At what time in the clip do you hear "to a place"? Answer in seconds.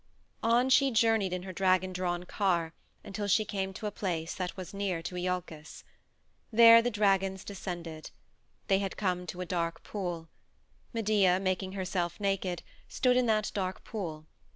3.73-4.33